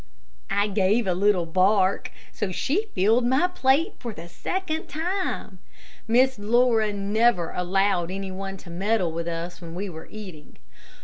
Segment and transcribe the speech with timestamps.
[0.49, 5.59] I gave a little bark, so she filled my plate for the second time.
[6.07, 10.57] Miss Laura never allowed any one to meddle with us when we were eating.